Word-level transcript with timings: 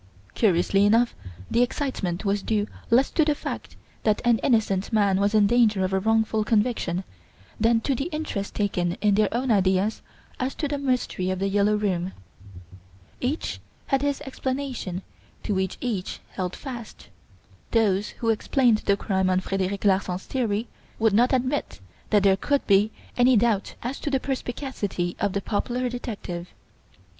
Curiously 0.33 0.83
enough 0.83 1.13
the 1.51 1.61
excitement 1.61 2.25
was 2.25 2.41
due 2.41 2.65
less 2.89 3.11
to 3.11 3.23
the 3.23 3.35
fact 3.35 3.75
that 4.01 4.19
an 4.25 4.39
innocent 4.39 4.91
man 4.91 5.19
was 5.19 5.35
in 5.35 5.45
danger 5.45 5.83
of 5.85 5.93
a 5.93 5.99
wrongful 5.99 6.43
conviction 6.43 7.03
than 7.59 7.81
to 7.81 7.93
the 7.93 8.05
interest 8.05 8.55
taken 8.55 8.93
in 8.93 9.13
their 9.13 9.29
own 9.31 9.51
ideas 9.51 10.01
as 10.39 10.55
to 10.55 10.67
the 10.67 10.79
Mystery 10.79 11.29
of 11.29 11.37
"The 11.37 11.49
Yellow 11.49 11.75
Room". 11.75 12.13
Each 13.19 13.59
had 13.85 14.01
his 14.01 14.21
explanation 14.21 15.03
to 15.43 15.53
which 15.53 15.77
each 15.81 16.19
held 16.31 16.55
fast. 16.55 17.09
Those 17.69 18.09
who 18.17 18.29
explained 18.31 18.79
the 18.79 18.97
crime 18.97 19.29
on 19.29 19.39
Frederic 19.39 19.85
Larsan's 19.85 20.25
theory 20.25 20.67
would 20.97 21.13
not 21.13 21.31
admit 21.31 21.79
that 22.09 22.23
there 22.23 22.37
could 22.37 22.65
be 22.65 22.89
any 23.17 23.37
doubt 23.37 23.75
as 23.83 23.99
to 23.99 24.09
the 24.09 24.19
perspicacity 24.19 25.15
of 25.19 25.33
the 25.33 25.41
popular 25.41 25.89
detective. 25.89 26.51